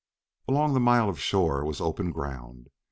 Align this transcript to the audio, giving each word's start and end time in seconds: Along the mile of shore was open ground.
Along 0.47 0.73
the 0.73 0.79
mile 0.79 1.09
of 1.09 1.19
shore 1.19 1.63
was 1.63 1.79
open 1.79 2.11
ground. 2.11 2.71